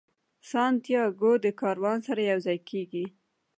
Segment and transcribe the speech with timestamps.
[0.49, 3.05] سانتیاګو د کاروان سره یو ځای کیږي.